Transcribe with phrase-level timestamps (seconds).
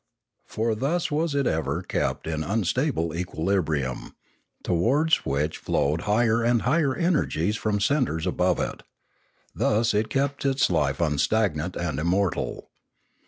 [0.47, 4.15] For thus was it ever kept in unstable equilibrium,
[4.63, 8.81] towards which flowed higher and higher energies from centres above it;
[9.53, 12.71] thus it kept its life unstagnant and immortal.